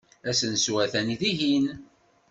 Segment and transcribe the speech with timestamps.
[0.29, 1.65] Asensu atan dihin.